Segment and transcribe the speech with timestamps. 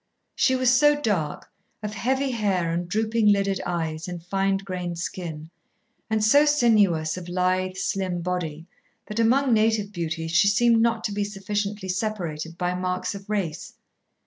[0.33, 1.47] She was so dark,
[1.83, 5.51] of heavy hair and drooping lidded eyes and fine grained skin,
[6.09, 8.65] and so sinuous of lithe, slim body,
[9.05, 13.75] that among native beauties she seemed not to be sufficiently separated by marks of race.